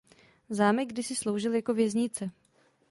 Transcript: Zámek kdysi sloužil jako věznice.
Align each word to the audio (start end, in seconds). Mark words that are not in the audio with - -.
Zámek 0.49 0.87
kdysi 0.89 1.15
sloužil 1.15 1.55
jako 1.55 1.73
věznice. 1.73 2.31